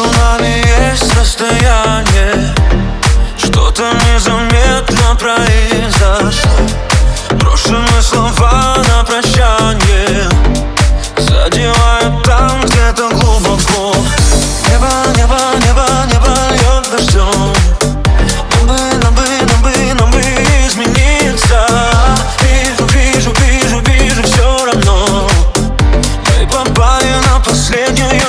[0.00, 2.54] нами есть расстояние.
[3.36, 6.50] Что-то незаметно произошло.
[7.32, 10.28] Брошены слова на прощание.
[11.18, 13.94] Задевают там где-то глубоко.
[14.70, 17.54] Небо, небо, небо, небо льет дождем.
[18.54, 20.20] Нам бы, нам бы, нам бы, нам бы
[20.66, 21.66] измениться.
[22.40, 25.28] Вижу, вижу, вижу, вижу все равно.
[26.38, 28.21] Мы попали на последнюю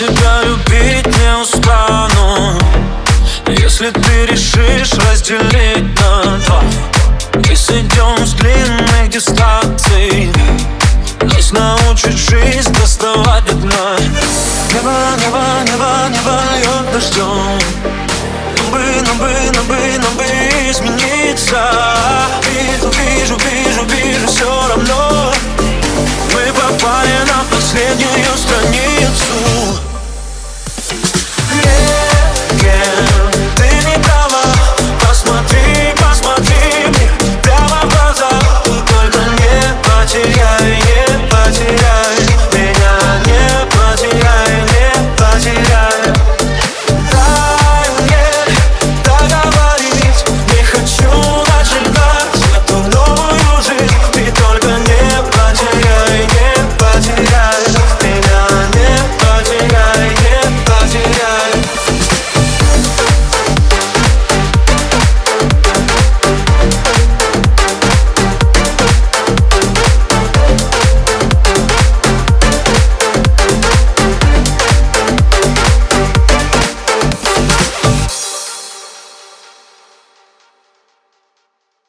[0.00, 2.58] тебя любить не устану.
[3.48, 6.62] Если ты решишь разделить на два
[7.34, 10.32] Мы сойдем с длинных дистанций
[11.22, 13.96] Нас научит жизнь доставать до дна.
[14.72, 17.58] Небо, небо, небо, небо льет дождем
[18.56, 20.72] Нам бы, нам бы, нам бы, нам бы